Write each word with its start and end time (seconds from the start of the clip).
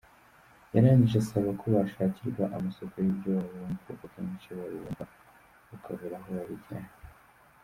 Yarangije 0.73 1.17
asaba 1.23 1.49
ko 1.59 1.65
bashakirwa 1.75 2.43
amasoko 2.57 2.95
y’ibyo 3.03 3.29
babumba 3.37 3.77
kuko 3.87 4.03
kenshi 4.13 4.47
babibumba 4.57 5.03
bakabura 5.69 6.15
aho 6.19 6.29
babijyana. 6.37 6.91